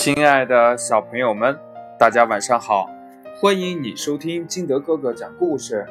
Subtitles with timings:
[0.00, 1.58] 亲爱的小朋友们，
[1.98, 2.88] 大家晚上好！
[3.40, 5.84] 欢迎你收听金德哥哥讲故事。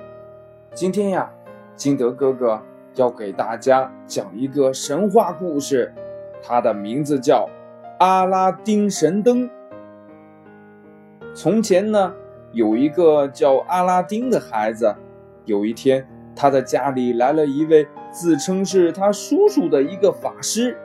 [0.73, 1.29] 今天呀，
[1.75, 2.61] 金德哥哥
[2.95, 5.93] 要给大家讲一个神话故事，
[6.41, 7.49] 它的名字叫
[7.99, 9.43] 《阿拉丁神灯》。
[11.35, 12.13] 从前呢，
[12.53, 14.95] 有一个叫阿拉丁的孩子。
[15.43, 20.77] 有一天，他的家里来了一位自称是他叔叔的一个法师。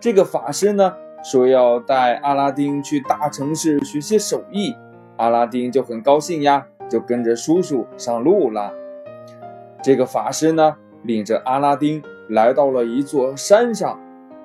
[0.00, 4.74] 这个法师呢，说要带阿拉丁去大城市学些手艺。
[5.16, 8.72] 阿拉丁就很高兴呀，就跟着叔叔上路了。
[9.82, 14.00] 这个法师呢，领着阿拉丁来到了一座山上，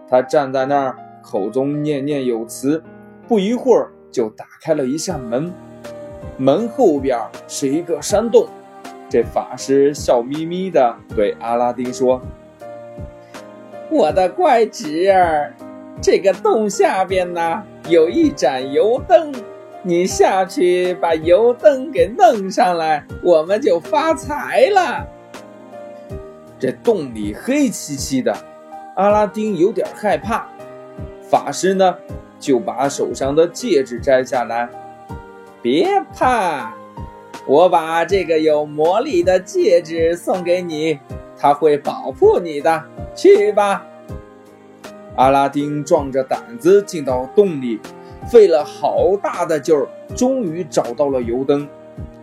[0.10, 2.84] 他站在那儿，口中念念有词。
[3.28, 5.52] 不一会儿，就打开了一扇门，
[6.38, 8.48] 门后边是一个山洞。
[9.10, 12.22] 这法师笑眯眯地对阿拉丁说
[13.90, 15.54] ：“我的乖侄儿，
[16.02, 19.34] 这个洞下边呢有一盏油灯，
[19.82, 25.08] 你下去把油灯给弄上来，我们就发财了。”
[26.60, 28.36] 这洞里黑漆漆的，
[28.96, 30.48] 阿拉丁有点害怕。
[31.30, 31.96] 法师呢，
[32.40, 34.70] 就把手上的戒指摘下来，
[35.62, 36.74] 别怕。
[37.48, 40.98] 我把这个有魔力的戒指送给你，
[41.38, 42.84] 它会保护你的。
[43.14, 43.86] 去吧，
[45.16, 47.80] 阿拉丁壮着胆子进到洞里，
[48.30, 51.68] 费了好大的劲儿，终于找到了油灯。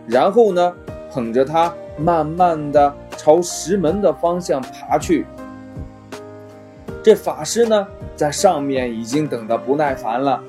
[0.07, 0.73] 然后呢，
[1.11, 5.25] 捧着它，慢慢的朝石门的方向爬去。
[7.01, 10.41] 这法师呢，在上面已经等得不耐烦了，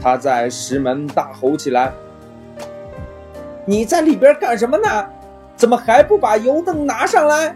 [0.00, 1.92] 他在石门大吼起来。
[3.66, 5.06] 你在里边干什么呢？
[5.56, 7.54] 怎么还不把油灯拿上来？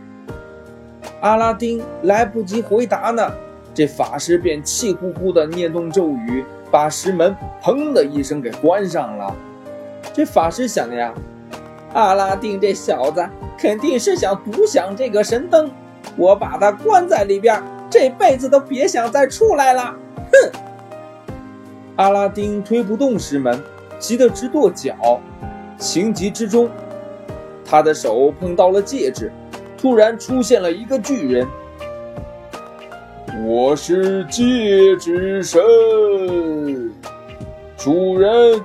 [1.21, 3.33] 阿拉丁来不及回答呢，
[3.75, 9.34] 这法师便气呼呼地念动咒语，把石门砰的一声给关上了。
[10.12, 11.12] 这法师想呀，
[11.92, 15.69] 阿拉丁这小子肯定是想独享这个神灯，
[16.16, 17.60] 我把他关在里边，
[17.91, 19.97] 这辈子都别想再出来了。
[20.32, 20.53] 哼！
[21.97, 23.60] 阿拉丁推不动石门，
[23.99, 25.20] 急得直跺脚。
[25.76, 26.70] 情急之中，
[27.65, 29.32] 他的手碰到了戒指，
[29.76, 31.44] 突然出现了一个巨人。
[33.47, 35.60] 我是戒指神，
[37.77, 38.59] 主人，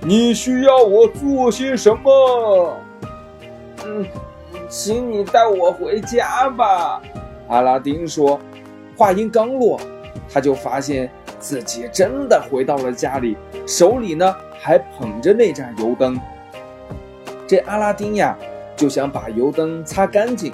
[0.00, 2.76] 你需要我做些什么？
[3.86, 4.04] 嗯，
[4.68, 7.00] 请你带我回家吧。
[7.46, 8.40] 阿拉丁说。
[8.96, 9.80] 话音刚落，
[10.28, 11.08] 他就发现
[11.38, 13.36] 自己真的回到了家里，
[13.68, 16.20] 手里呢还捧着那盏油灯。
[17.46, 18.36] 这阿拉丁呀，
[18.76, 20.52] 就想把油灯擦干净，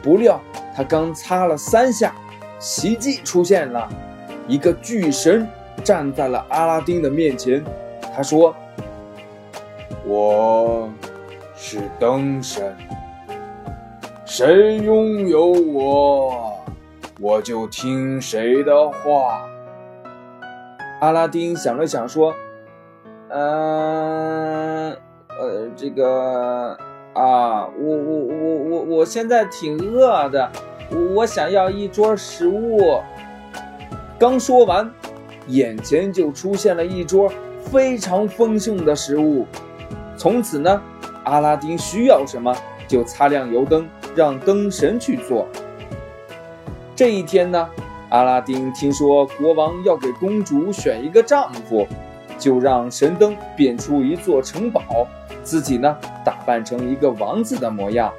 [0.00, 0.40] 不料
[0.76, 2.14] 他刚擦了三下，
[2.64, 3.86] 奇迹出现了，
[4.48, 5.46] 一个巨神
[5.84, 7.62] 站在了阿拉丁的面前。
[8.16, 8.56] 他说
[10.08, 10.88] ：“我
[11.54, 12.74] 是灯神，
[14.24, 16.58] 谁拥有我，
[17.20, 19.46] 我就听谁的话。”
[21.02, 22.34] 阿拉丁想了想说
[23.28, 24.96] ：“嗯。”
[25.38, 26.78] 呃，这个
[27.12, 30.50] 啊，我我我我我现在挺饿的，
[30.90, 33.00] 我想要一桌食物。
[34.18, 34.90] 刚说完，
[35.48, 37.30] 眼前就出现了一桌
[37.64, 39.46] 非常丰盛的食物。
[40.16, 40.80] 从此呢，
[41.24, 42.54] 阿拉丁需要什么
[42.86, 45.48] 就擦亮油灯，让灯神去做。
[46.94, 47.68] 这一天呢，
[48.10, 51.86] 阿拉丁听说国王要给公主选一个丈夫，
[52.38, 54.82] 就让神灯变出一座城堡。
[55.42, 58.12] 自己呢，打扮成一个王子的模样。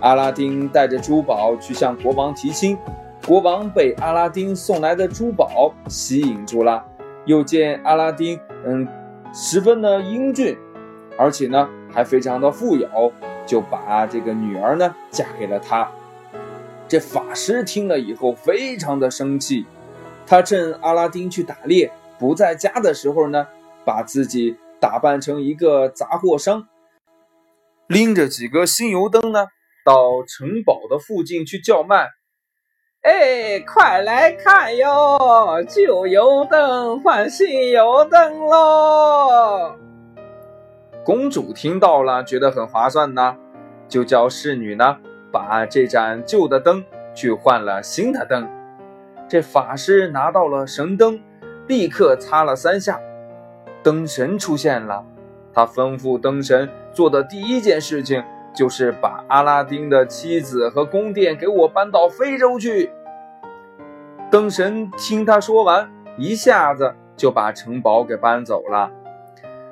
[0.00, 2.76] 阿拉丁带着珠宝去向国王提亲，
[3.26, 6.84] 国王被阿拉丁送来的珠宝吸引住了，
[7.24, 8.86] 又见阿拉丁，嗯，
[9.32, 10.56] 十分的英俊，
[11.16, 13.12] 而且呢还非常的富有，
[13.46, 15.90] 就把这个女儿呢嫁给了他。
[16.86, 19.66] 这法师听了以后非常的生气，
[20.26, 23.46] 他趁阿拉丁去打猎不在家的时候呢，
[23.84, 24.56] 把自己。
[24.80, 26.68] 打扮成一个杂货商，
[27.86, 29.46] 拎着几个新油灯呢，
[29.84, 32.08] 到城堡的附近去叫卖。
[33.02, 39.76] 哎，快来看哟，旧油灯换新油灯喽！
[41.04, 43.36] 公主听到了，觉得很划算呢，
[43.86, 44.96] 就叫侍女呢，
[45.30, 46.82] 把这盏旧的灯
[47.14, 48.48] 去换了新的灯。
[49.28, 51.20] 这法师拿到了神灯，
[51.66, 52.98] 立刻擦了三下。
[53.82, 55.04] 灯神出现了，
[55.52, 62.90] 他吩咐灯神做的第一件事情就是把阿拉丁的妻子和宫殿给我搬到非洲去。
[64.30, 68.90] 灯神听他说完，一下子就把城堡给搬走了。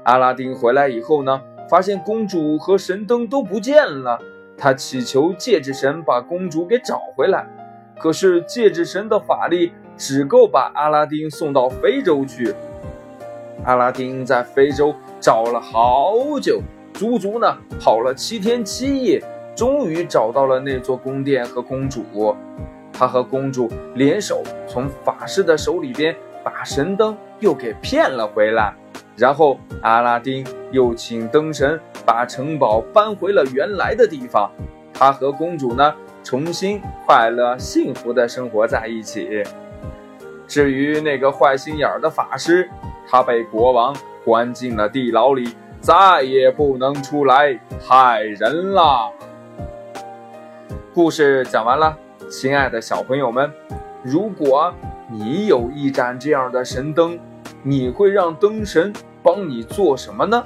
[0.05, 1.41] 阿拉丁回来以后呢，
[1.71, 4.21] 发现公主和神灯都不见了。
[4.59, 7.47] 他祈求戒指神把公主给找回来，
[7.99, 12.55] 可是戒指神的法力只够把阿拉丁送到非洲去。
[13.65, 16.61] 阿拉丁在非洲找了好久，
[17.03, 19.21] 足足呢跑了七天七夜，
[19.57, 22.05] 终于找到了那座宫殿和公主。
[22.93, 26.15] 他和公主联手，从法师的手里边
[26.45, 28.73] 把神灯又给骗了回来。
[29.17, 34.49] 然后阿拉丁又请灯神把城堡搬回了原来的地方，
[34.95, 39.43] 他和公主呢重新快乐幸福的生活在一起。
[40.47, 42.71] 至于那个坏心眼儿的法师，
[43.09, 43.93] 他被国王
[44.25, 45.49] 关进了地牢里，
[45.83, 49.13] 再也不能出来害人了。
[50.95, 51.99] 故事讲完了，
[52.31, 53.53] 亲爱的小朋友们，
[54.03, 54.73] 如果
[55.11, 57.19] 你有一盏这样的神灯。
[57.65, 58.93] 你会让灯神
[59.23, 60.43] 帮你做什么呢？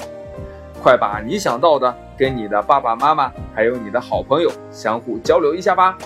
[0.83, 5.97] 快把你想到的跟你的爸爸妈妈还有你的好朋友相互交流一下吧。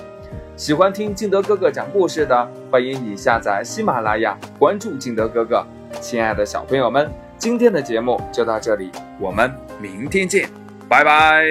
[0.56, 5.66] 喜欢听金德哥哥讲故事的，欢迎你下载喜马拉雅，关注金德哥哥。
[6.00, 7.10] 亲爱的小朋友们，
[7.40, 9.50] 今天的节目就到这里，我们
[9.80, 10.46] 明天见，
[10.86, 11.42] 拜拜。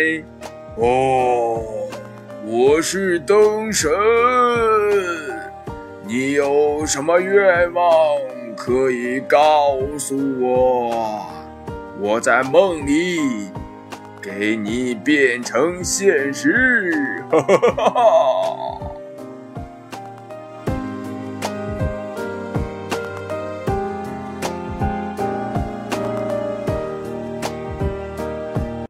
[0.76, 1.64] 哦，
[2.46, 3.90] 我是灯神，
[6.04, 7.90] 你有什么愿望？
[8.56, 11.26] 可以告诉我，
[12.00, 13.50] 我在梦里
[14.22, 17.16] 给你变成现实。
[17.32, 18.89] 哈哈哈哈。